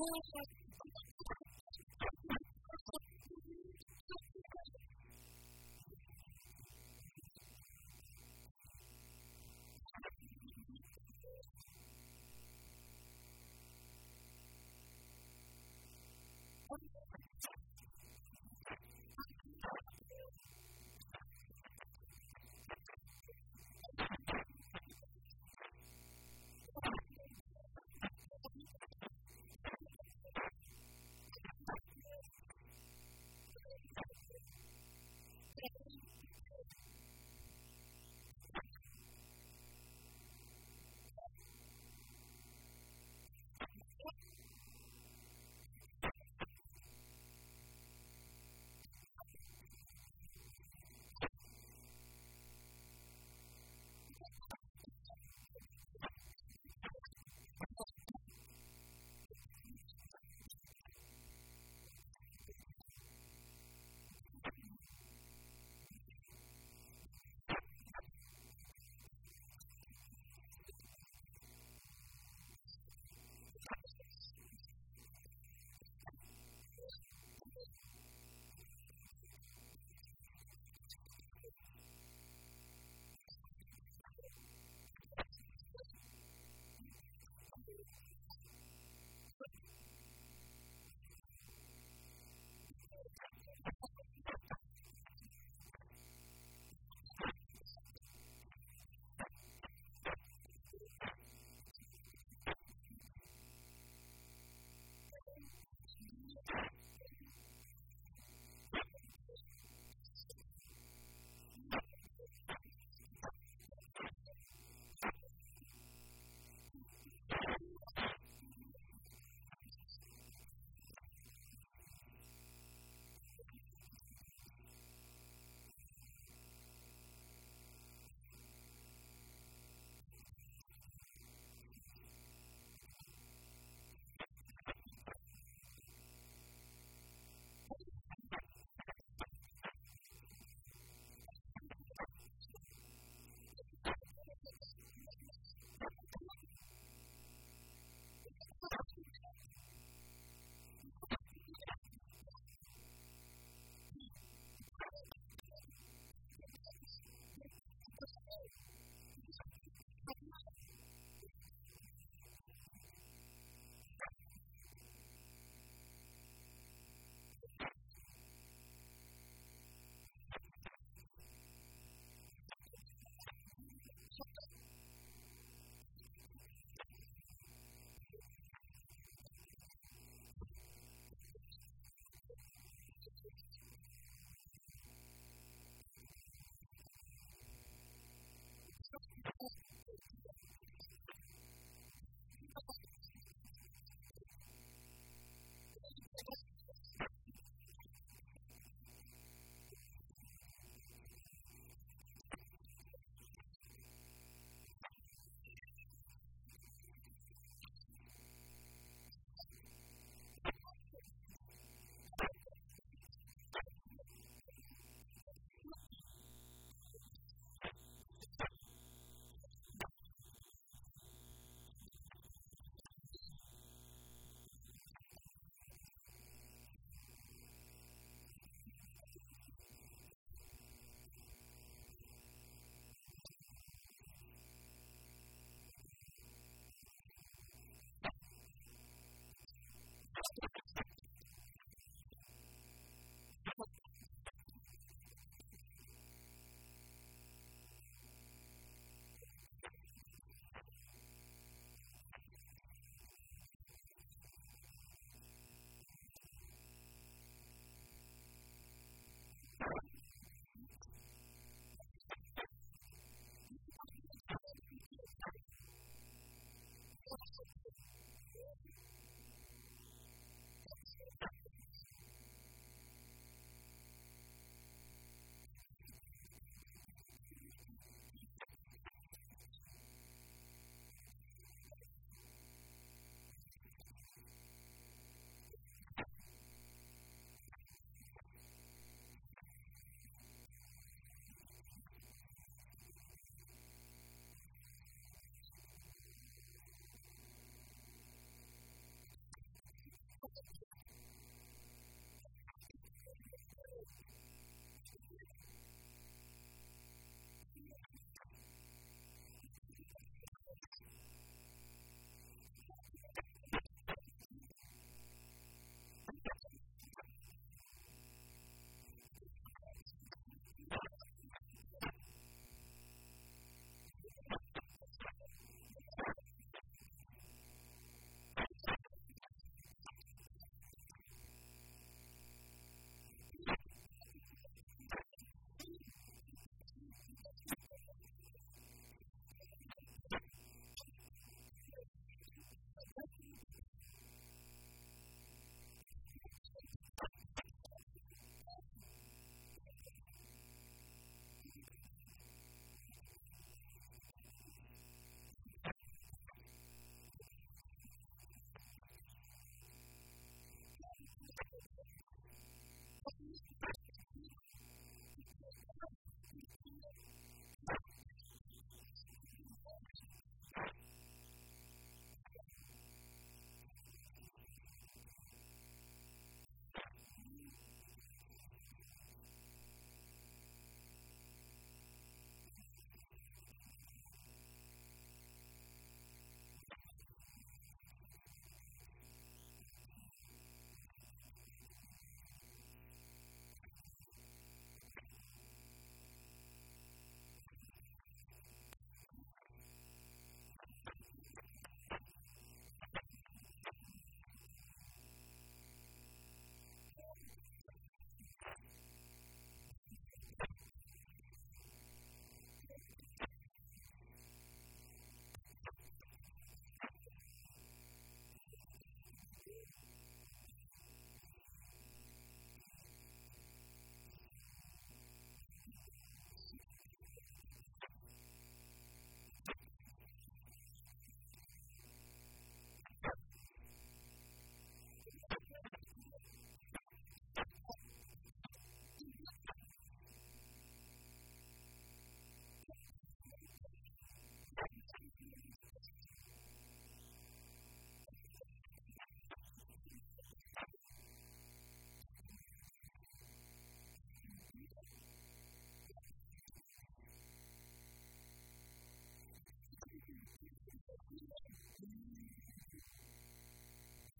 [0.00, 0.59] Lord,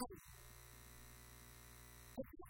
[0.00, 0.10] Thank
[2.38, 2.49] you.